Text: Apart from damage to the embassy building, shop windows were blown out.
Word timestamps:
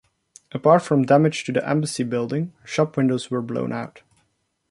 Apart 0.51 0.81
from 0.81 1.05
damage 1.05 1.43
to 1.43 1.51
the 1.51 1.69
embassy 1.69 2.01
building, 2.01 2.53
shop 2.65 2.97
windows 2.97 3.29
were 3.29 3.39
blown 3.39 3.71
out. 3.71 4.01